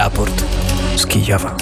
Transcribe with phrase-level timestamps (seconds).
[0.00, 0.44] Raport
[0.96, 1.56] z Kijowa.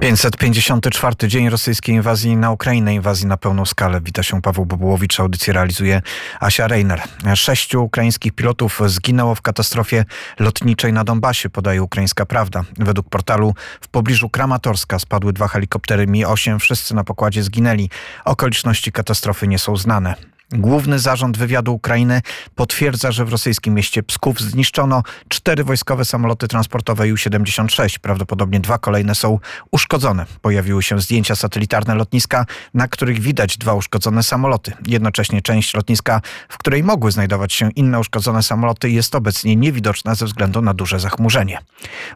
[0.00, 4.00] 554 dzień rosyjskiej inwazji na Ukrainę, inwazji na pełną skalę.
[4.00, 6.02] Wita się Paweł Bobułowicz, audycję realizuje
[6.40, 7.02] Asia Reiner.
[7.34, 10.04] Sześciu ukraińskich pilotów zginęło w katastrofie
[10.38, 12.62] lotniczej na Donbasie, podaje ukraińska prawda.
[12.78, 17.90] Według portalu w pobliżu Kramatorska spadły dwa helikoptery Mi-8, wszyscy na pokładzie zginęli.
[18.24, 20.35] Okoliczności katastrofy nie są znane.
[20.52, 22.22] Główny Zarząd Wywiadu Ukrainy
[22.54, 27.98] potwierdza, że w rosyjskim mieście Psków zniszczono cztery wojskowe samoloty transportowe Ju-76.
[27.98, 29.38] Prawdopodobnie dwa kolejne są
[29.70, 30.26] uszkodzone.
[30.42, 34.72] Pojawiły się zdjęcia satelitarne lotniska, na których widać dwa uszkodzone samoloty.
[34.86, 40.26] Jednocześnie część lotniska, w której mogły znajdować się inne uszkodzone samoloty, jest obecnie niewidoczna ze
[40.26, 41.58] względu na duże zachmurzenie.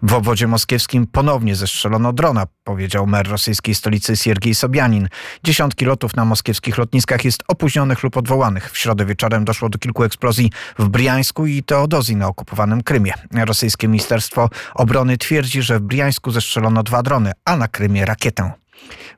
[0.02, 5.09] W obwodzie moskiewskim ponownie zestrzelono drona, powiedział mer rosyjskiej stolicy Siergiej Sobianin.
[5.45, 8.70] Dziesiątki lotów na moskiewskich lotniskach jest opóźnionych lub odwołanych.
[8.70, 13.12] W środę wieczorem doszło do kilku eksplozji w Briańsku i Teodozji na okupowanym Krymie.
[13.34, 18.52] Rosyjskie Ministerstwo Obrony twierdzi, że w Briańsku zestrzelono dwa drony, a na Krymie rakietę.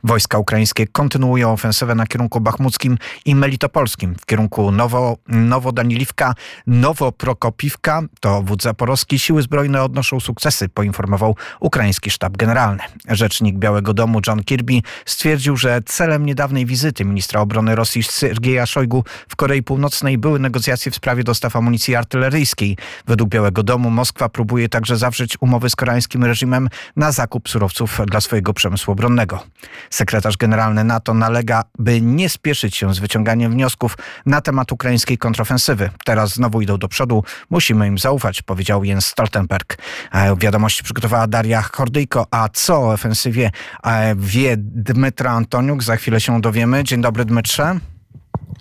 [0.05, 4.15] Wojska ukraińskie kontynuują ofensywę na kierunku bachmuckim i melitopolskim.
[4.15, 6.35] W kierunku Nowo, Nowodaniliwka,
[6.67, 9.19] Nowoprokopiwka to wódz zaporowski.
[9.19, 12.83] Siły zbrojne odnoszą sukcesy, poinformował ukraiński sztab generalny.
[13.09, 19.05] Rzecznik Białego Domu John Kirby stwierdził, że celem niedawnej wizyty ministra obrony Rosji Sergieja Szojgu
[19.29, 22.77] w Korei Północnej były negocjacje w sprawie dostaw amunicji artyleryjskiej.
[23.07, 28.21] Według Białego Domu Moskwa próbuje także zawrzeć umowy z koreańskim reżimem na zakup surowców dla
[28.21, 29.43] swojego przemysłu obronnego.
[29.91, 35.91] Sekretarz generalny NATO nalega, by nie spieszyć się z wyciąganiem wniosków na temat ukraińskiej kontrofensywy.
[36.05, 39.77] Teraz znowu idą do przodu, musimy im zaufać, powiedział Jens Stoltenberg.
[40.13, 43.51] E, wiadomości przygotowała Daria Hordyjko, a co o ofensywie
[43.85, 45.83] e, wie Dmytra Antoniuk?
[45.83, 46.85] Za chwilę się dowiemy.
[46.85, 47.92] Dzień dobry Dmytrze.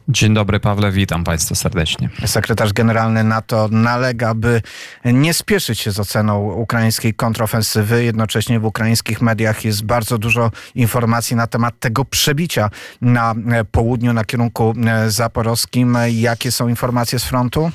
[0.07, 2.09] Dzień dobry, Pawle, witam Państwa serdecznie.
[2.25, 4.61] Sekretarz generalny NATO nalega, by
[5.05, 8.03] nie spieszyć się z oceną ukraińskiej kontrofensywy.
[8.03, 12.69] Jednocześnie w ukraińskich mediach jest bardzo dużo informacji na temat tego przebicia
[13.01, 13.35] na
[13.71, 14.73] południu, na kierunku
[15.07, 15.97] zaporowskim.
[16.09, 17.71] Jakie są informacje z frontu?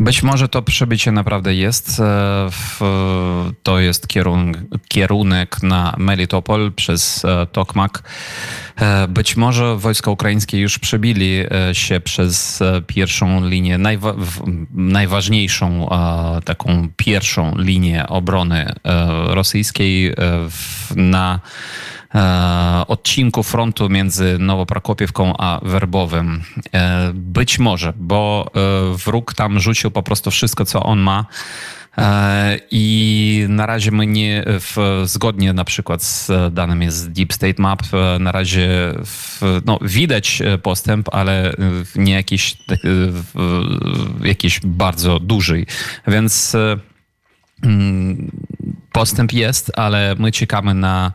[0.00, 2.00] Być może to przebycie naprawdę jest.
[2.00, 2.48] E,
[3.62, 4.06] to jest
[4.88, 8.02] kierunek na Melitopol przez e, Tokmak.
[8.76, 14.14] E, być może wojska ukraińskie już przebili się przez pierwszą linię, najwa
[14.74, 15.88] najważniejszą
[16.44, 18.72] taką pierwszą linię obrony
[19.26, 20.14] rosyjskiej
[20.96, 21.40] na
[22.86, 26.42] odcinku frontu między Nowoprokopiewką a Werbowym.
[26.74, 31.26] E, być może, bo e, wróg tam rzucił po prostu wszystko, co on ma.
[32.70, 37.82] I na razie my nie, w, zgodnie na przykład z danymi z Deep State Map,
[38.20, 38.68] na razie
[39.04, 41.52] w, no, widać postęp, ale
[41.94, 42.56] nie jakiś,
[44.22, 45.66] jakiś bardzo duży.
[46.06, 46.56] Więc
[47.62, 48.30] mm,
[48.92, 51.12] postęp jest, ale my czekamy na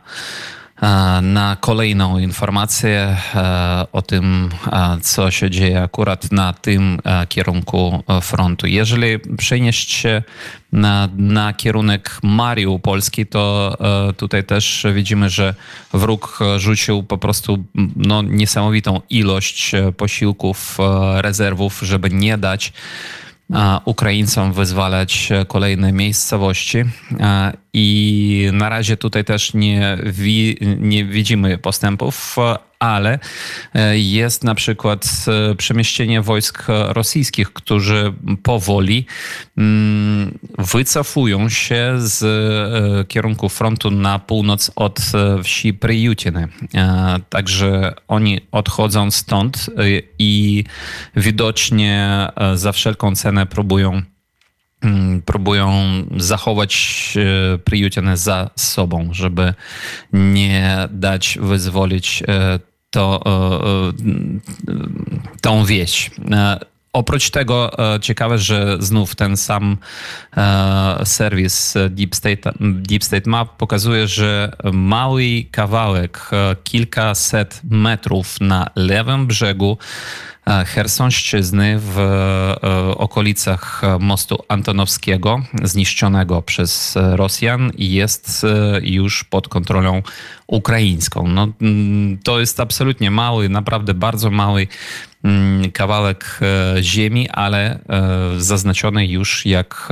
[1.22, 8.02] na kolejną informację e, o tym, e, co się dzieje akurat na tym e, kierunku
[8.22, 8.66] frontu.
[8.66, 10.22] Jeżeli przenieść się
[10.72, 13.76] na, na kierunek Mariupolski, to
[14.16, 15.54] tutaj też widzimy, że
[15.92, 17.64] wróg rzucił po prostu
[17.96, 20.78] no, niesamowitą ilość posiłków,
[21.16, 22.72] rezerwów, żeby nie dać
[23.84, 26.84] Ukraińcom wyzwalać kolejne miejscowości.
[27.72, 32.36] I na razie tutaj też nie, wi nie widzimy postępów,
[32.82, 33.18] ale
[33.74, 35.06] e, jest na przykład
[35.50, 38.12] e, przemieszczenie wojsk rosyjskich, którzy
[38.42, 39.06] powoli
[39.58, 45.00] mm, wycofują się z e, kierunku frontu na północ od
[45.44, 46.48] wsi Prijutyny.
[47.28, 49.70] Także oni odchodzą stąd
[50.18, 50.64] i
[51.16, 54.02] widocznie za wszelką cenę próbują
[54.82, 55.72] Mm, próbują
[56.16, 57.14] zachować
[57.64, 59.54] Prijutinę za sobą, żeby
[60.12, 62.22] nie dać wyzwolić
[62.92, 63.92] to, e,
[65.40, 66.10] tą wieś.
[66.92, 67.70] Oprócz tego
[68.00, 69.76] ciekawe, że znów ten sam
[71.04, 76.30] serwis Deep State, Deep State Map pokazuje, że mały kawałek,
[76.64, 79.78] kilkaset metrów na lewym brzegu
[80.46, 90.02] Chersonszczyzny w e, okolicach mostu Antonowskiego, zniszczonego przez Rosjan jest e, już pod kontrolą
[90.46, 91.28] ukraińską.
[91.28, 94.68] No, mm, to jest absolutnie mały, naprawdę bardzo mały
[95.72, 97.78] kawałek e, ziemi, ale
[98.38, 99.88] zaznaczony już jak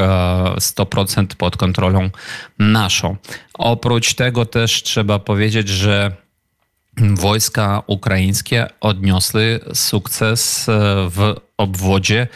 [0.57, 2.11] 100% pod kontrolą
[2.59, 3.17] naszą.
[3.55, 6.13] Oprócz tego też trzeba powiedzieć, że
[6.97, 10.67] wojska ukraińskie odniosły sukces
[11.09, 12.27] w obwodzie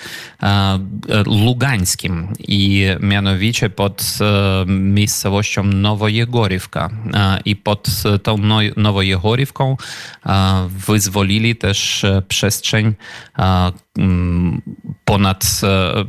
[0.43, 0.79] e,
[1.27, 6.91] lugańskim i mianowicie pod e, miejscowością Nowojegorivka.
[7.15, 7.89] E, I pod
[8.23, 8.39] tą
[8.77, 9.77] Nowojegorivką
[10.69, 12.95] wyzwolili też przestrzeń
[15.05, 15.61] ponad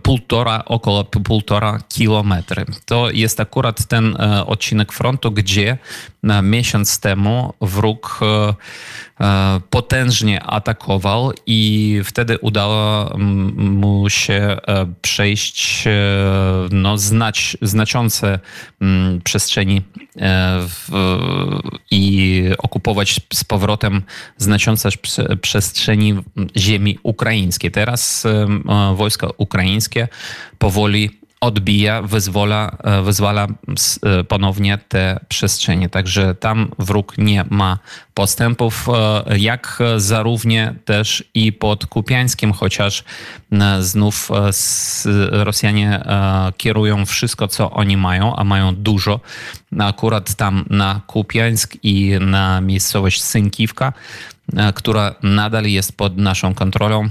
[0.03, 2.65] półtora, około półtora kilometry.
[2.85, 5.77] To jest akurat ten odcinek frontu, gdzie
[6.43, 8.19] miesiąc temu wróg
[9.69, 13.17] potężnie atakował i wtedy udało
[13.57, 14.57] mu się
[15.01, 15.83] przejść
[16.71, 18.39] no, znać, znaczące
[19.23, 19.81] przestrzeni
[20.59, 20.89] w,
[21.91, 24.01] i okupować z powrotem
[24.37, 24.89] znaczące
[25.41, 26.13] przestrzeni
[26.57, 27.71] ziemi ukraińskiej.
[27.71, 28.23] Teraz
[28.95, 30.07] wojska ukraińskie
[30.57, 35.89] powoli odbija, wyzwala, e, wyzwala e, ponownie te przestrzenie.
[35.89, 37.79] Także tam wróg nie ma
[38.13, 40.35] postępów, e, jak zarówno
[40.85, 43.03] też i pod Kupiańskim, chociaż
[43.79, 44.29] znów
[45.31, 46.03] Rosjanie
[46.57, 49.19] kierują wszystko, co oni mają, a mają dużo,
[49.79, 53.93] akurat tam na Kupiańsk i na miejscowość Synkiwka,
[54.75, 57.09] która nadal jest pod naszą kontrolą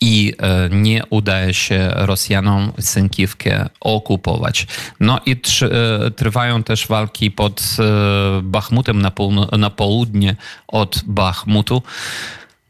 [0.00, 4.66] i e, nie udaje się Rosjanom Sękiwkę okupować.
[5.00, 9.12] No i e, trwają też walki pod e, Bachmutem na,
[9.58, 10.36] na południe
[10.68, 11.82] od Bachmutu.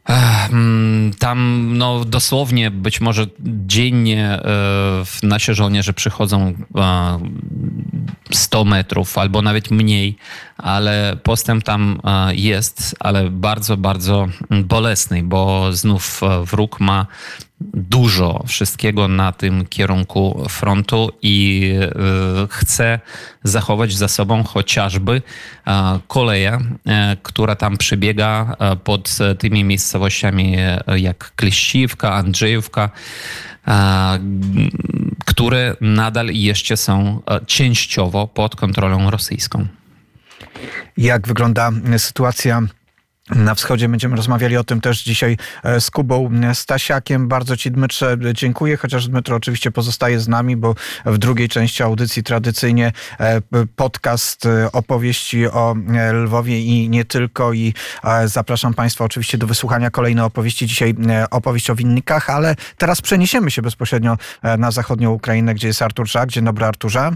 [0.05, 3.27] Mm, tam no, dosłownie być może
[3.67, 4.41] dziennie
[5.23, 6.55] nasi żołnierze przychodzą
[8.31, 10.17] 100 metrów albo nawet mniej,
[10.59, 17.07] ale postęp tam e, jest, ale bardzo, bardzo bolesny, bo znów e, wróg ma
[17.75, 21.89] dużo wszystkiego na tym kierunku frontu i e,
[22.51, 23.01] chce
[23.45, 25.23] zachować za sobą chociażby
[26.09, 26.59] koleję,
[27.23, 30.57] która tam przebiega pod tymi miejscowościami
[30.97, 32.91] jak Kliściwka, Andrzejówka
[35.25, 39.67] które nadal jeszcze są e, częściowo pod kontrolą rosyjską.
[40.97, 42.63] Jak wygląda sytuacja
[43.31, 47.29] na wschodzie będziemy rozmawiali o tym też dzisiaj e, z Kubą Stasiakiem.
[47.29, 50.75] Bardzo Ci, Dmytrze, dziękuję, chociaż Dmytro oczywiście pozostaje z nami, bo
[51.05, 53.41] w drugiej części audycji tradycyjnie e,
[53.77, 55.77] podcast opowieści o
[56.13, 57.53] Lwowie i nie tylko.
[57.53, 57.75] I
[58.25, 60.67] zapraszam Państwa oczywiście do wysłuchania kolejnej opowieści.
[60.67, 60.95] Dzisiaj
[61.31, 64.17] opowieść o winnikach, ale teraz przeniesiemy się bezpośrednio
[64.59, 66.29] na zachodnią Ukrainę, gdzie jest Artur Żak.
[66.29, 67.13] Dzień dobry, Arturze.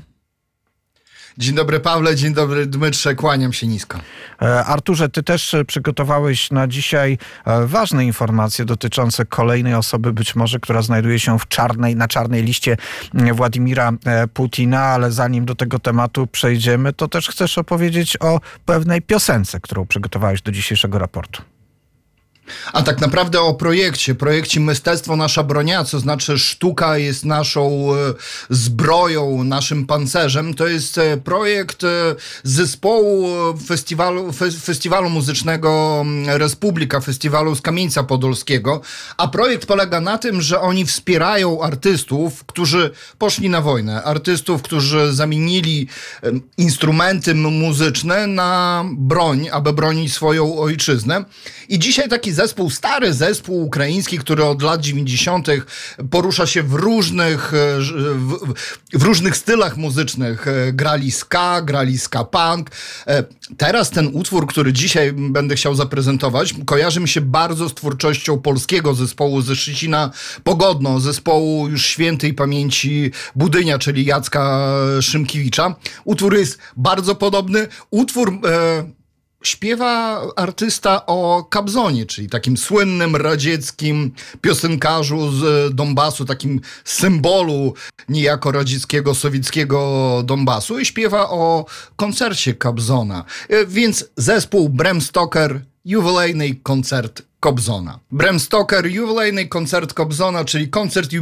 [1.39, 3.99] Dzień dobry Pawle, dzień dobry Dmytrze, kłaniam się nisko.
[4.43, 10.37] E, Arturze, ty też e, przygotowałeś na dzisiaj e, ważne informacje dotyczące kolejnej osoby, być
[10.37, 12.77] może, która znajduje się w czarnej, na czarnej liście
[13.33, 13.93] Władimira
[14.35, 19.87] Putina, ale zanim do tego tematu przejdziemy, to też chcesz opowiedzieć o pewnej piosence, którą
[19.87, 21.56] przygotowałeś do dzisiejszego raportu.
[22.73, 27.97] A tak naprawdę o projekcie, projekcie Mystectwo Nasza Bronia, co znaczy sztuka jest naszą e,
[28.51, 30.55] zbroją, naszym pancerzem.
[30.55, 33.29] To jest e, projekt e, zespołu
[33.67, 34.33] festiwalu,
[34.63, 38.81] festiwalu muzycznego Republika, festiwalu z Kamieńca Podolskiego.
[39.17, 44.03] A projekt polega na tym, że oni wspierają artystów, którzy poszli na wojnę.
[44.03, 45.89] Artystów, którzy zamienili
[46.59, 51.25] instrumenty muzyczne na broń, aby bronić swoją ojczyznę.
[51.69, 55.49] I dzisiaj taki zespół, stary zespół ukraiński, który od lat 90.
[56.11, 57.79] porusza się w różnych, e,
[58.15, 58.55] w,
[58.93, 60.49] w różnych stylach muzycznych.
[60.49, 62.71] E, grali ska, grali ska punk.
[63.07, 63.25] E,
[63.57, 68.95] teraz ten utwór, który dzisiaj będę chciał zaprezentować, kojarzy mi się bardzo z twórczością polskiego
[68.95, 70.11] zespołu ze Szczecina
[70.45, 74.69] Pogodno, zespołu już świętej pamięci Budynia, czyli Jacka
[75.01, 75.75] Szymkiewicza.
[76.05, 77.69] Utwór jest bardzo podobny.
[77.91, 78.97] Utwór e,
[79.47, 87.75] śpiewa artysta o Kabzonie, czyli takim słynnym radzieckim piosenkarzu z Donbasu, takim symbolu
[88.09, 93.25] niejako radzieckiego, sowieckiego Donbasu i śpiewa o koncercie Kabzona.
[93.49, 97.99] E, więc zespół Bram Stoker, jubilejny koncert Kobzona.
[98.11, 101.13] Bram Stoker, jubilejny koncert Kobzona, czyli koncert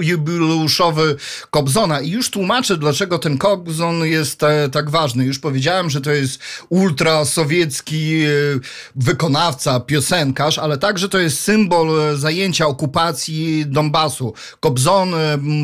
[0.00, 1.16] jubileuszowy
[1.50, 2.00] Kobzona.
[2.00, 5.24] I już tłumaczę, dlaczego ten Kobzon jest e, tak ważny.
[5.24, 8.28] Już powiedziałem, że to jest ultrasowiecki e,
[8.96, 14.34] wykonawca, piosenkarz, ale także to jest symbol e, zajęcia okupacji Donbasu.
[14.60, 15.14] Kobzon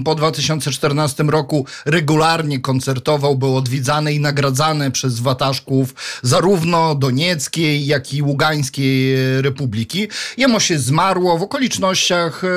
[0.04, 8.23] po 2014 roku regularnie koncertował, był odwiedzany i nagradzany przez wataszków zarówno Donieckiej, jak i
[8.23, 10.05] Ługańskiej Republiki.
[10.36, 12.48] Jemu się zmarło w okolicznościach e,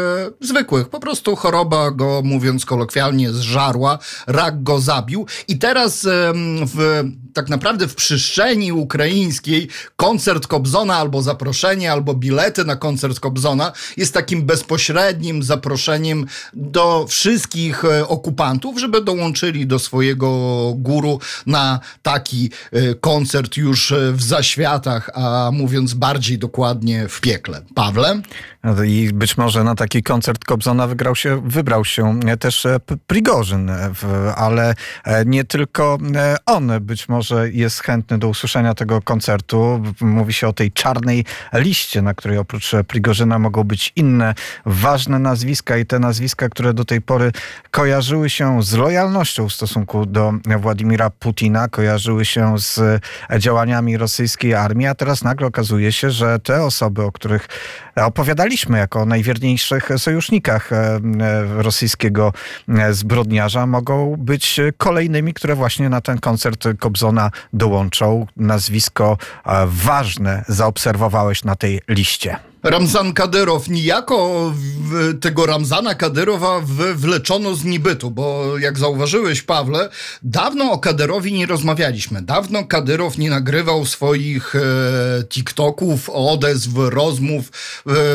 [0.42, 0.90] zwykłych.
[0.90, 5.26] Po prostu choroba go, mówiąc kolokwialnie, zżarła, rak go zabił.
[5.48, 6.08] I teraz
[6.66, 7.04] w
[7.34, 14.14] tak naprawdę w przestrzeni ukraińskiej koncert Kobzona albo zaproszenie, albo bilety na koncert Kobzona jest
[14.14, 20.30] takim bezpośrednim zaproszeniem do wszystkich e, okupantów, żeby dołączyli do swojego
[20.76, 27.62] guru na taki e, koncert już w zaświatach, a mówiąc bardziej dokładnie w piekle.
[27.76, 28.22] Pawle?
[28.88, 32.68] I być może na taki koncert Kobzona wygrał się, wybrał się też
[33.08, 33.72] Prigorzyn,
[34.36, 34.74] ale
[35.26, 35.98] nie tylko
[36.46, 39.84] on być może jest chętny do usłyszenia tego koncertu.
[40.02, 44.34] Mówi się o tej czarnej liście, na której oprócz Prigorzyna mogą być inne
[44.66, 47.32] ważne nazwiska i te nazwiska, które do tej pory
[47.72, 53.02] kojarzyły się z lojalnością w stosunku do Władimira Putina, kojarzyły się z
[53.40, 57.48] działaniami rosyjskiej armii, a teraz nagle okazuje się, że te osoby, o których
[57.96, 61.00] opowiadaliśmy jako o najwierniejszych sojusznikach e,
[61.58, 62.34] rosyjskiego
[62.92, 68.28] zbrodniarza, mogą być kolejnymi, które właśnie na ten koncert Kobzona dołączą.
[68.38, 72.49] Nazwisko e, ważne zaobserwowałeś na tej liście.
[72.64, 74.54] Ramzan Kadyrow, niejako
[75.22, 79.90] tego Ramzana Kadyrowa wywleczono z nibytu, bo jak zauważyłeś, Pawle,
[80.24, 82.22] dawno o Kadyrowi nie rozmawialiśmy.
[82.22, 84.60] Dawno Kadyrow nie nagrywał swoich e,
[85.24, 87.52] TikToków, odezw, rozmów e,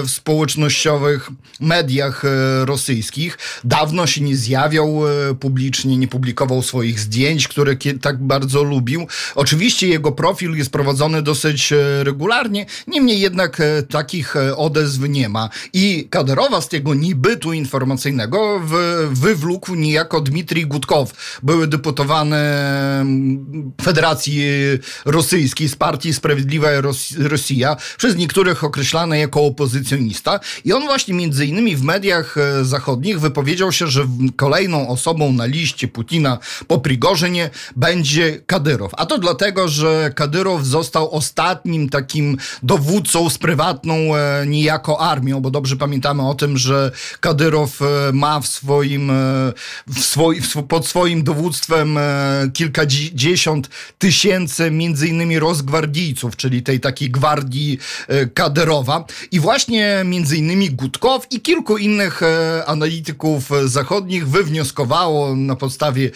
[0.03, 3.39] w społecznościowych mediach e, rosyjskich.
[3.65, 9.07] Dawno się nie zjawiał e, publicznie, nie publikował swoich zdjęć, które tak bardzo lubił.
[9.35, 15.29] Oczywiście jego profil jest prowadzony dosyć e, regularnie, niemniej jednak e, takich E, odezw nie
[15.29, 15.49] ma.
[15.73, 18.61] I Kaderowa z tego nibytu informacyjnego
[19.11, 21.13] wywlókł niejako Dmitrij Gudkow,
[21.43, 24.45] były deputowany mm, Federacji
[25.05, 26.69] Rosyjskiej z Partii Sprawiedliwa
[27.19, 30.41] Rosja, przez niektórych określany jako opozycjonista.
[30.65, 35.47] I on właśnie między innymi w mediach e, zachodnich wypowiedział się, że kolejną osobą na
[35.47, 38.93] liście Putina po Prigorzynie będzie Kadyrow.
[38.97, 45.51] A to dlatego, że Kadyrow został ostatnim takim dowódcą z prywatną e, niejako armią, bo
[45.51, 46.91] dobrze pamiętamy o tym, że
[47.21, 49.15] Kadyrow e, ma w swoim, e,
[49.87, 57.79] w swoi, pod swoim dowództwem e, kilkadziesiąt tysięcy między innymi rozgwardijców, czyli tej takiej gwardii
[58.35, 59.05] Kadyrowa.
[59.33, 62.21] I właśnie między innymi Gutkow i kilku innych
[62.67, 66.11] analityków zachodnich wywnioskowało na podstawie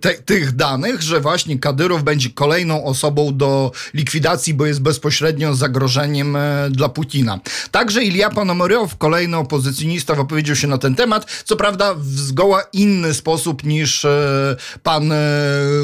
[0.00, 6.36] te, tych danych, że właśnie Kadyrow będzie kolejną osobą do likwidacji, bo jest bezpośrednio zagrożeniem
[6.70, 7.40] dla Putina.
[7.70, 13.14] Także Ilia Panomoriow, kolejny opozycjonista, wypowiedział się na ten temat, co prawda w zgoła inny
[13.14, 15.16] sposób niż e, pan e,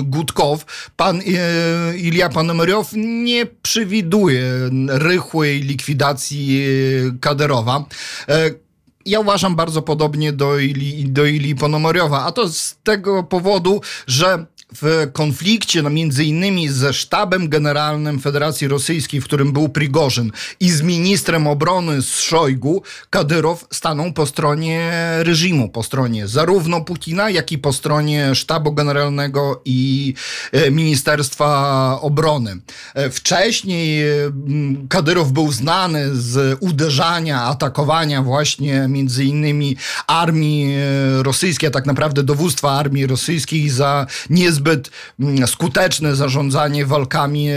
[0.02, 0.64] Gutkow.
[0.96, 1.22] Pan e,
[1.96, 4.44] Ilia Panomoriow nie przewiduje
[4.88, 6.66] rychłej likwidacji
[7.20, 7.84] Kaderowa
[9.06, 14.46] ja uważam bardzo podobnie do Ili, do Ili Ponomoriowa, a to z tego powodu, że
[14.74, 20.70] w konflikcie no, między innymi ze sztabem generalnym Federacji Rosyjskiej, w którym był Prigorzyn i
[20.70, 27.52] z ministrem obrony z Szojgu, Kadyrow stanął po stronie reżimu, po stronie zarówno Putina, jak
[27.52, 30.14] i po stronie sztabu generalnego i
[30.52, 32.56] e, Ministerstwa Obrony.
[32.94, 34.04] E, wcześniej
[34.88, 42.22] Kadyrow był znany z uderzania, atakowania właśnie między innymi armii e, rosyjskiej, a tak naprawdę
[42.22, 47.56] dowództwa armii rosyjskiej za niezbyt zbyt mm, skuteczne zarządzanie walkami e,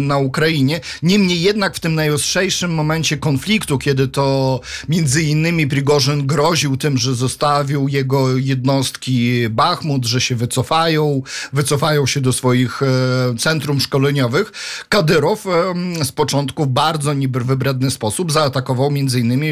[0.00, 0.80] na Ukrainie.
[1.02, 7.14] Niemniej jednak w tym najostrzejszym momencie konfliktu, kiedy to między innymi Prigorzyn groził tym, że
[7.14, 11.22] zostawił jego jednostki Bachmut, że się wycofają,
[11.52, 12.86] wycofają się do swoich e,
[13.38, 14.52] centrum szkoleniowych,
[14.88, 19.48] Kadyrow e, z początku w bardzo wybredny sposób zaatakował między innymi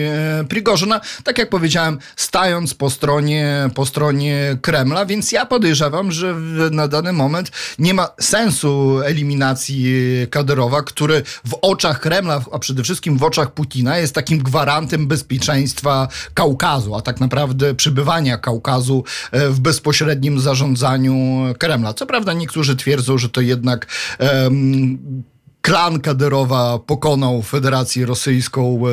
[0.48, 6.34] Prigorzyna, tak jak powiedziałem, stając po stronie, po stronie Kremla, więc ja podejrzewam, że
[6.70, 9.94] na na dany moment nie ma sensu eliminacji
[10.30, 16.08] Kadyrowa, który w oczach Kremla, a przede wszystkim w oczach Putina jest takim gwarantem bezpieczeństwa
[16.34, 21.14] Kaukazu, a tak naprawdę przybywania Kaukazu e, w bezpośrednim zarządzaniu
[21.58, 21.94] Kremla.
[21.94, 23.86] Co prawda niektórzy twierdzą, że to jednak
[24.20, 25.24] um,
[25.64, 28.90] klan Kadyrowa pokonał Federację Rosyjską e,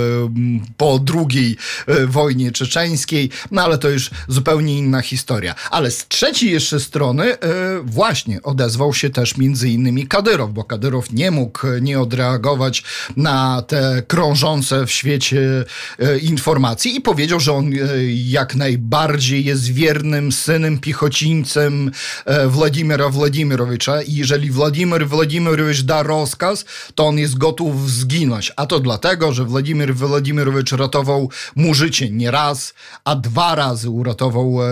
[0.78, 5.56] po drugiej e, wojnie czeczeńskiej, no ale to już zupełnie inna historia.
[5.72, 7.38] Ale z trzeciej jeszcze strony e,
[7.84, 12.84] właśnie odezwał się też między innymi Kadyrow, bo Kadyrow nie mógł nie odreagować
[13.18, 15.66] na te krążące w świecie
[16.22, 17.72] informacje i powiedział, że on
[18.14, 21.92] jak najbardziej jest wiernym synem piechocińcem
[22.48, 28.52] Władimira Władimirowicza i jeżeli Władimir Władimirowicz da rozkaz, teraz, to on jest gotów zginąć.
[28.56, 32.74] A to dlatego, że Władimir Władimirowicz ratował mu życie nie raz,
[33.06, 34.68] a dwa razy uratował e,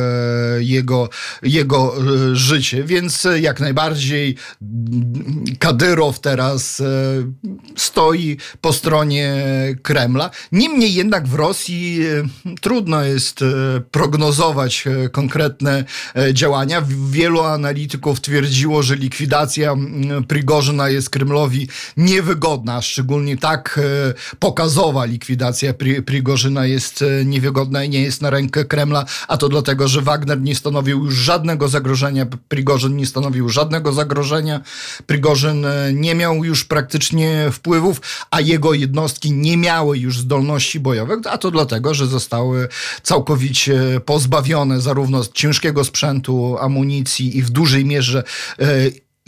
[0.59, 1.09] jego,
[1.43, 2.83] jego e, życie.
[2.83, 4.35] Więc jak najbardziej
[5.59, 6.85] Kadyrow teraz e,
[7.75, 9.43] stoi po stronie
[9.83, 10.29] Kremla.
[10.51, 13.45] Niemniej jednak w Rosji e, trudno jest e,
[13.91, 15.83] prognozować e, konkretne
[16.15, 16.83] e, działania.
[17.09, 19.75] Wielu analityków twierdziło, że likwidacja
[20.27, 21.67] Prigorzyna jest Kremlowi
[21.97, 28.29] niewygodna, szczególnie tak e, pokazowa likwidacja Pri Prigorzyna jest e, niewygodna i nie jest na
[28.29, 33.49] rękę Kremla, a to dlatego, że Wagner nie stanowił już żadnego zagrożenia, Prigorzyn nie stanowił
[33.49, 34.61] żadnego zagrożenia,
[35.05, 41.19] Prigorzyn e, nie miał już praktycznie wpływów, a jego jednostki nie miały już zdolności bojowych,
[41.25, 42.67] a to dlatego, że zostały
[43.03, 48.23] całkowicie pozbawione zarówno ciężkiego sprzętu, amunicji i w dużej mierze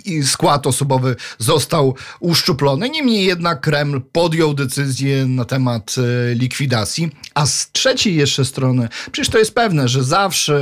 [0.05, 2.89] i skład osobowy został uszczuplony.
[2.89, 7.10] Niemniej jednak Kreml podjął decyzję na temat e, likwidacji.
[7.34, 10.62] A z trzeciej jeszcze strony, przecież to jest pewne, że zawsze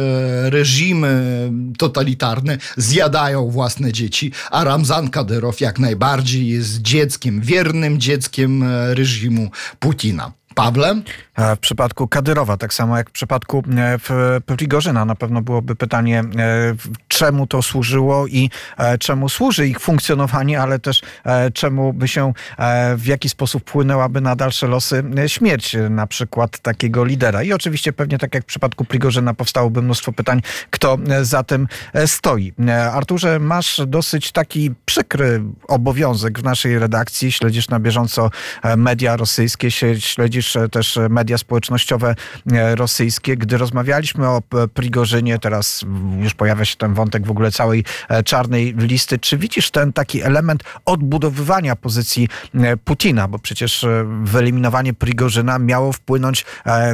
[0.50, 8.94] reżimy totalitarne zjadają własne dzieci, a Ramzan Kadyrow jak najbardziej jest dzieckiem, wiernym dzieckiem e,
[8.94, 10.39] reżimu Putina.
[11.36, 15.76] E, W przypadku Kadyrowa, tak samo jak w przypadku e, w- Prigorzyna, na pewno byłoby
[15.76, 16.24] pytanie, e,
[17.08, 22.34] czemu to służyło i e, czemu służy ich funkcjonowanie, ale też e, czemu by się,
[22.58, 27.44] e, w jaki sposób wpłynęłaby na dalsze losy e, śmierć e, na przykład takiego lidera.
[27.44, 31.68] I oczywiście pewnie tak jak w przypadku Prigorzyna powstałoby mnóstwo pytań, kto e, za tym
[31.94, 32.54] e, stoi.
[32.68, 37.32] E, Arturze, masz dosyć taki przykry obowiązek w naszej redakcji.
[37.32, 38.32] Śledzisz na bieżąco
[38.64, 42.16] e, media rosyjskie, śledzisz też e, media społecznościowe
[42.52, 43.38] e, rosyjskie.
[43.38, 44.42] Gdy rozmawialiśmy o
[44.74, 45.86] Prigorzynie, teraz
[46.20, 49.20] już pojawia się ten wątek w ogóle całej e, czarnej listy.
[49.20, 53.28] Czy widzisz ten taki element odbudowywania pozycji e, Putina?
[53.28, 53.86] Bo przecież
[54.24, 56.46] wyeliminowanie Prigorzyna miało wpłynąć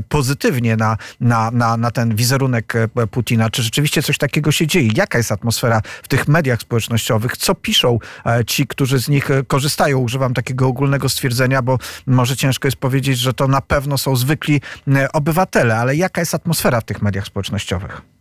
[0.09, 2.73] pozytywnie na, na, na, na ten wizerunek
[3.11, 3.49] Putina.
[3.49, 4.89] Czy rzeczywiście coś takiego się dzieje?
[4.95, 7.37] Jaka jest atmosfera w tych mediach społecznościowych?
[7.37, 7.99] Co piszą
[8.47, 9.99] ci, którzy z nich korzystają?
[9.99, 14.61] Używam takiego ogólnego stwierdzenia, bo może ciężko jest powiedzieć, że to na pewno są zwykli
[14.95, 18.14] e, obywatele, ale jaka jest atmosfera w tych mediach społecznościowych?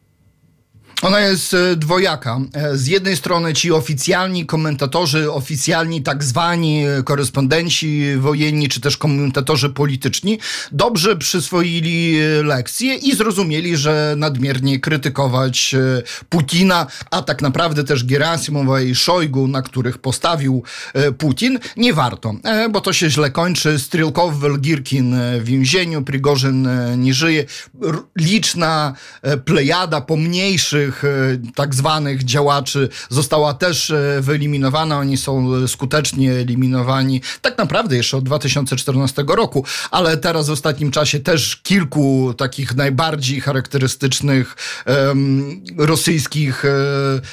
[1.04, 2.40] Ona jest e, dwojaka.
[2.54, 8.96] E, Z jednej strony ci oficjalni komentatorzy, oficjalni tak zwani e, korespondenci wojenni, czy też
[8.96, 10.38] komentatorzy polityczni,
[10.72, 15.74] dobrze przyswoili lekcje i zrozumieli, że nadmiernie krytykować
[16.28, 20.62] Putina, a tak naprawdę też Gerasimowa i Szojgu, na których postawił
[21.18, 22.34] Putin, nie warto,
[22.70, 23.78] bo to się źle kończy.
[23.78, 27.44] Strelkow, Welgirkin w więzieniu, Prigorzyn nie żyje.
[28.16, 28.94] Liczna
[29.44, 31.08] plejada pomniejszych e,
[31.54, 34.98] tak zwanych działaczy została też e, wyeliminowana.
[34.98, 40.90] Oni są e, skutecznie eliminowani tak naprawdę jeszcze od 2014 roku, ale teraz w ostatnim
[40.90, 46.64] czasie też kilku takich najbardziej charakterystycznych em, rosyjskich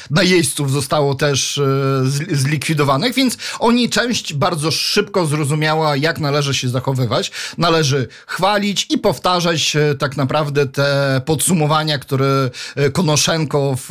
[0.10, 1.62] najeźdźców zostało też
[2.04, 7.32] z- zlikwidowanych, więc oni część bardzo szybko zrozumiała, jak należy się zachowywać.
[7.58, 12.90] Należy chwalić i powtarzać tak naprawdę te podsumowania, które e,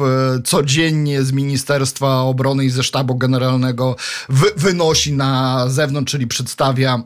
[0.01, 3.97] E, codziennie z Ministerstwa Obrony i ze Sztabu Generalnego
[4.29, 7.03] wy- wynosi na zewnątrz, czyli przedstawia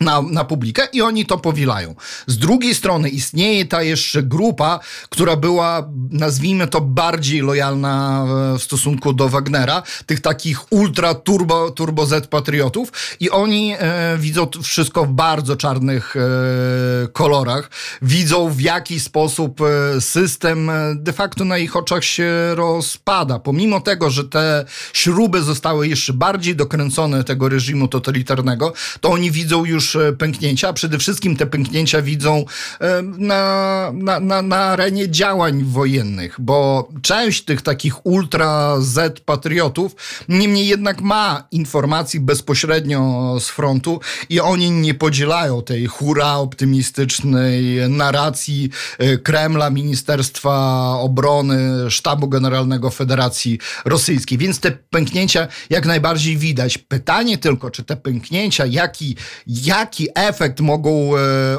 [0.00, 1.94] na, na publikę i oni to powielają.
[2.26, 8.62] Z drugiej strony istnieje ta jeszcze grupa, która była, nazwijmy to, bardziej lojalna e, w
[8.62, 15.04] stosunku do Wagnera, tych takich ultra turbo, turbo Z patriotów i oni e, widzą wszystko
[15.04, 17.70] w bardzo czarnych e, kolorach.
[18.02, 23.38] Widzą w jaki sposób e, system e, de facto na ich oczach się rozpada.
[23.38, 29.64] Pomimo tego, że te śruby zostały jeszcze bardziej dokręcone tego reżimu totalitarnego, to oni widzą
[29.64, 32.44] już e, pęknięcia, a przede wszystkim te pęknięcia widzą
[32.80, 39.96] e, na, na, na, na arenie działań wojennych, bo część tych takich ultra Z patriotów
[40.28, 48.70] niemniej jednak ma informacji bezpośrednio z frontu i oni nie podzielają tej hura optymistycznej narracji
[48.98, 54.38] e, Kremla, Ministerstwa Obrony, Sztabu Generalnego Federacji Rosyjskiej.
[54.38, 56.78] Więc te pęknięcia jak najbardziej widać.
[56.78, 61.10] Pytanie tylko, czy te pęknięcia, jaki, jak jaki efekt mogą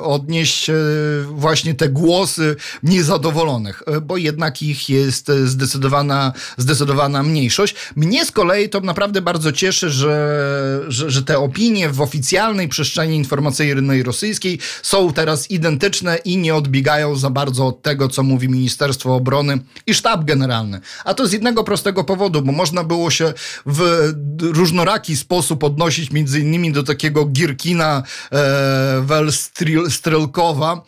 [0.01, 0.71] odnieść
[1.31, 7.75] właśnie te głosy niezadowolonych, bo jednak ich jest zdecydowana, zdecydowana mniejszość.
[7.95, 13.15] Mnie z kolei to naprawdę bardzo cieszy, że, że, że te opinie w oficjalnej przestrzeni
[13.15, 19.15] informacyjnej rosyjskiej są teraz identyczne i nie odbiegają za bardzo od tego, co mówi Ministerstwo
[19.15, 20.81] Obrony i Sztab Generalny.
[21.05, 23.33] A to z jednego prostego powodu, bo można było się
[23.65, 30.81] w różnoraki sposób odnosić między innymi do takiego Gierkina e, Welstrelkowa.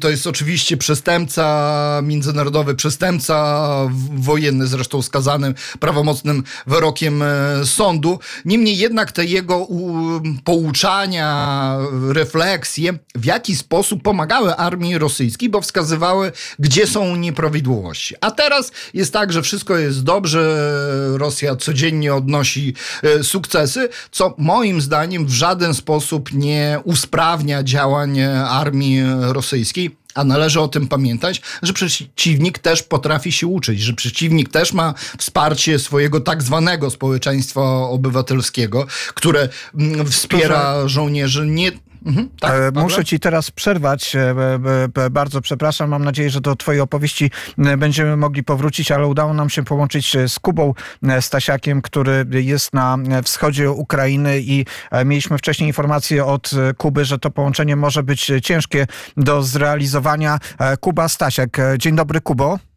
[0.00, 3.68] To jest oczywiście przestępca, międzynarodowy przestępca
[4.14, 7.26] wojenny, zresztą skazany prawomocnym wyrokiem e,
[7.64, 8.18] sądu.
[8.44, 9.68] Niemniej jednak te jego
[10.44, 18.14] pouczania, refleksje w jaki sposób pomagały armii rosyjskiej, bo wskazywały, gdzie są nieprawidłowości.
[18.20, 20.72] A teraz jest tak, że wszystko jest dobrze,
[21.16, 29.02] Rosja codziennie odnosi e, sukcesy, co moim zdaniem w żaden sposób nie usprawnia działań armii
[29.20, 29.96] rosyjskiej.
[30.14, 34.94] A należy o tym pamiętać, że przeciwnik też potrafi się uczyć, że przeciwnik też ma
[35.18, 41.72] wsparcie swojego tak zwanego społeczeństwa obywatelskiego, które mm, wspiera żołnierzy nie
[42.06, 44.16] Mhm, tak, e, Muszę ci teraz przerwać.
[44.16, 45.90] E, bardzo przepraszam.
[45.90, 47.30] Mam nadzieję, że do twojej opowieści
[47.78, 50.74] będziemy mogli powrócić, ale udało nam się połączyć z Kubą
[51.20, 57.30] Stasiakiem, który jest na wschodzie Ukrainy i e, mieliśmy wcześniej informację od Kuby, że to
[57.30, 58.86] połączenie może być ciężkie
[59.16, 60.38] do zrealizowania.
[60.80, 61.60] Kuba Stasiak.
[61.78, 62.71] Dzień dobry, Kubo.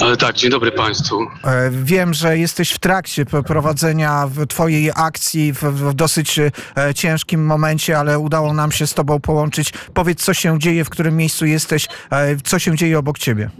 [0.00, 1.26] Ale tak, dzień dobry Państwu.
[1.44, 6.50] E, wiem, że jesteś w trakcie prowadzenia Twojej akcji w, w, dosyć e,
[6.94, 9.72] ciężkim momencie, ale udało nam się z Tobą połączyć.
[9.94, 13.50] Powiedz, co się dzieje, w którym miejscu jesteś, e, co się dzieje obok Ciebie.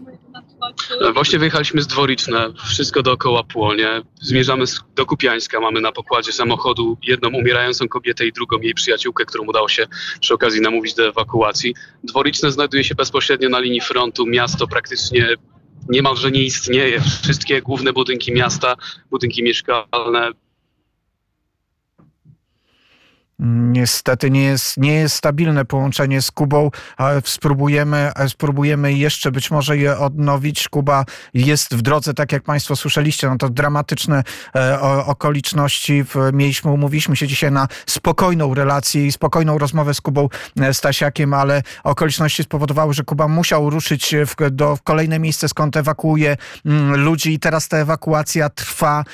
[1.14, 4.02] Właśnie wyjechaliśmy z Dworiczne, wszystko dookoła płonie.
[4.20, 4.64] Zmierzamy
[4.96, 9.68] do Kupiańska, mamy na pokładzie samochodu jedną umierającą kobietę i drugą jej przyjaciółkę, którą udało
[9.68, 9.86] się
[10.20, 11.74] przy okazji namówić do ewakuacji.
[12.04, 15.28] Dworiczne znajduje się bezpośrednio na linii frontu, miasto praktycznie
[15.88, 17.00] niemalże nie istnieje.
[17.22, 18.76] Wszystkie główne budynki miasta,
[19.10, 20.30] budynki mieszkalne
[23.44, 26.70] Niestety nie jest, nie jest stabilne połączenie z Kubą.
[27.24, 30.68] Spróbujemy, spróbujemy jeszcze być może je odnowić.
[30.68, 34.22] Kuba jest w drodze, tak jak Państwo słyszeliście, no to dramatyczne
[34.56, 36.04] e, okoliczności.
[36.32, 40.28] Mieliśmy, umówiliśmy się dzisiaj na spokojną relację i spokojną rozmowę z Kubą
[40.60, 45.76] e, Stasiakiem, ale okoliczności spowodowały, że Kuba musiał ruszyć w, do w kolejne miejsce, skąd
[45.76, 49.04] ewakuuje mm, ludzi i teraz ta ewakuacja trwa,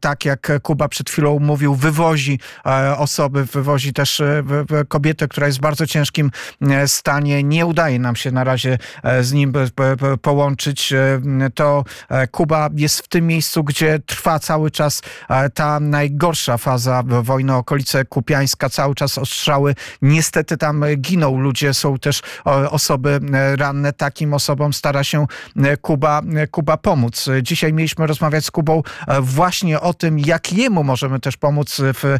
[0.00, 4.44] tak jak Kuba przed chwilą mówił, wywozi e, osoby, wywozi wozi też e,
[4.88, 6.30] kobietę, która jest w bardzo ciężkim
[6.60, 7.42] e, stanie.
[7.42, 9.52] Nie udaje nam się na razie e, z nim
[10.22, 10.92] połączyć.
[11.54, 11.84] To
[12.30, 15.02] Kuba jest w tym miejscu, gdzie trwa cały czas
[15.54, 19.74] ta najgorsza faza wojny, okolice Kupiańska, cały czas ostrzały.
[20.02, 22.22] Niestety tam giną ludzie, są też
[22.70, 23.20] osoby
[23.56, 23.92] ranne.
[23.92, 25.26] Takim osobom stara się
[25.82, 27.28] Kuba, Kuba pomóc.
[27.42, 28.82] Dzisiaj mieliśmy rozmawiać z Kubą
[29.20, 32.18] właśnie o tym, jak jemu możemy też pomóc w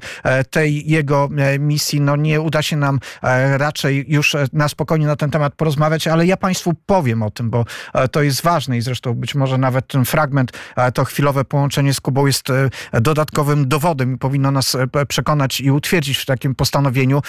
[0.50, 1.28] tej jego
[1.58, 2.00] misji.
[2.00, 6.06] No nie uda się nam e, raczej już e, na spokojnie na ten temat porozmawiać,
[6.06, 7.64] ale ja Państwu powiem o tym, bo
[8.10, 10.52] to jest ważne i zresztą być może nawet ten fragment,
[10.94, 12.48] to chwilowe połączenie z Kubą jest
[12.92, 14.76] dodatkowym dowodem i powinno nas
[15.08, 17.22] przekonać i utwierdzić w takim postanowieniu.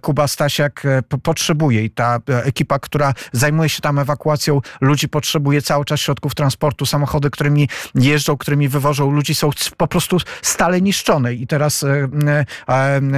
[0.00, 0.82] Kuba Stasiak
[1.22, 6.86] potrzebuje i ta ekipa, która zajmuje się tam ewakuacją ludzi, potrzebuje cały czas środków transportu,
[6.86, 11.84] samochody, którymi jeżdżą, którymi wywożą ludzi są po prostu stale niszczone i teraz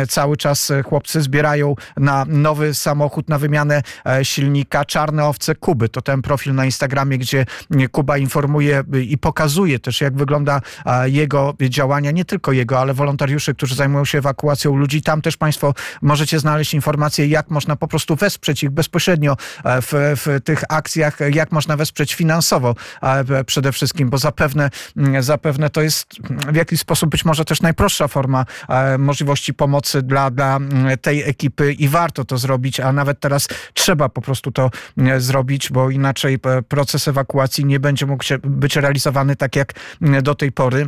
[0.08, 5.88] cały czas e, chłopcy zbierają na nowy samochód, na wymianę e, silnika czarne owce Kuby.
[5.88, 7.46] To ten profil na Instagramie, gdzie
[7.92, 10.60] Kuba informuje i pokazuje też, jak wygląda
[11.04, 15.02] jego działania, nie tylko jego, ale wolontariuszy, którzy zajmują się ewakuacją ludzi.
[15.02, 19.92] Tam też Państwo możecie znaleźć informacje, jak można po prostu wesprzeć ich bezpośrednio e, w,
[19.94, 22.74] w tych akcjach, jak można wesprzeć finansowo
[23.46, 24.70] przede wszystkim, bo zapewne,
[25.20, 26.06] zapewne to jest
[26.52, 28.44] w jakiś sposób być może też najprostsza forma
[28.98, 34.08] możliwości pomocy dla dla, mm, tej ekipy i warto to zrobić, a nawet teraz trzeba
[34.08, 39.36] po prostu to mm, zrobić, bo inaczej e, proces ewakuacji nie będzie mógł być realizowany
[39.36, 40.86] tak jak mm, do tej pory.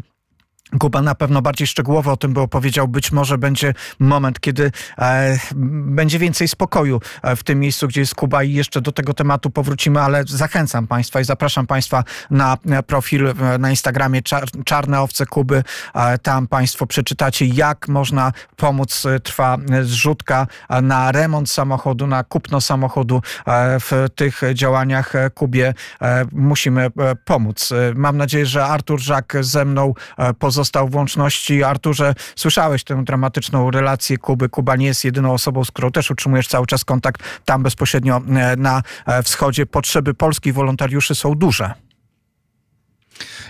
[0.78, 2.88] Kuba na pewno bardziej szczegółowo o tym by opowiedział.
[2.88, 5.38] Być może będzie moment, kiedy e,
[5.86, 9.50] będzie więcej spokoju e, w tym miejscu, gdzie jest Kuba i jeszcze do tego tematu
[9.50, 12.56] powrócimy, ale zachęcam Państwa i zapraszam Państwa na
[12.86, 15.62] profil e, na Instagramie Czar Czarne Owce Kuby.
[15.94, 19.06] E, tam Państwo przeczytacie, jak można pomóc.
[19.06, 20.46] E, trwa zrzutka
[20.82, 25.74] na remont samochodu, na kupno samochodu e, w tych działaniach Kubie.
[26.32, 26.90] Musimy
[27.24, 27.70] pomóc.
[27.94, 29.94] Mam nadzieję, że Artur Żak ze mną
[30.38, 31.64] pozwoli pozostał w łączności.
[31.64, 34.48] Arturze, słyszałeś tę dramatyczną relację Kuby.
[34.48, 38.56] Kuba nie jest jedyną osobą, z którą też utrzymujesz cały czas kontakt tam bezpośrednio e,
[38.56, 39.66] na e, wschodzie.
[39.66, 41.83] Potrzeby polskich wolontariuszy są duże.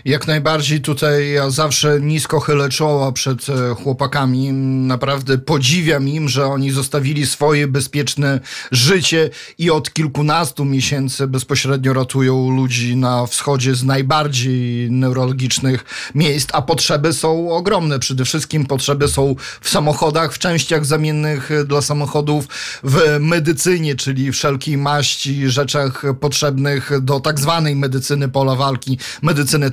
[0.04, 4.52] Jak najbardziej tutaj ja zawsze nisko chylę czoła przed e, chłopakami.
[4.52, 8.40] Naprawdę podziwiam im, że oni zostawili swoje bezpieczne
[8.72, 16.62] życie i od kilkunastu miesięcy bezpośrednio ratują ludzi na wschodzie z najbardziej neurologicznych miejsc, a
[16.62, 17.98] potrzeby są ogromne.
[17.98, 22.48] Przede wszystkim potrzeby są w samochodach, w częściach zamiennych e, dla samochodów,
[22.82, 29.70] w medycynie, czyli wszelkiej maści, rzeczach potrzebnych do tak zwanej medycyny pola walki, medycyny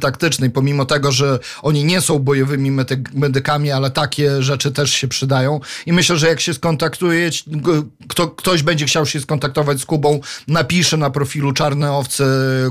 [0.54, 5.60] pomimo tego, że oni nie są bojowymi medy- medykami, ale takie rzeczy też się przydają.
[5.86, 7.30] I myślę, że jak się skontaktuje,
[8.08, 12.26] kto, ktoś będzie chciał się skontaktować z Kubą, napisze na profilu Czarne Owce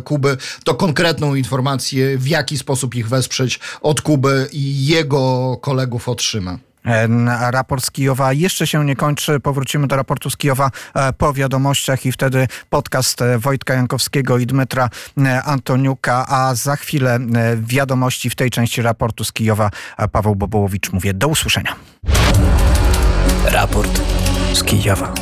[0.05, 6.70] Kuby to konkretną informację, w jaki sposób ich wesprzeć od Kuby i jego kolegów otrzyma.
[6.85, 7.09] E,
[7.51, 9.41] Raport z Kijowa jeszcze się nie kończy.
[9.41, 14.47] Powrócimy do raportu z Kijowa e, po wiadomościach i wtedy podcast e, Wojtka Jankowskiego i
[14.47, 14.91] Dmytra
[15.45, 17.19] Antoniuka, a za chwilę
[17.57, 19.71] wiadomości w tej części raportu z Kijowa.
[20.13, 21.77] Paweł Bobołowicz mówię do usłyszenia.
[23.45, 24.01] Raport
[24.55, 25.15] z Kijowa.